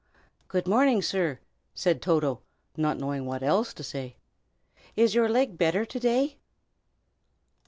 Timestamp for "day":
5.99-6.37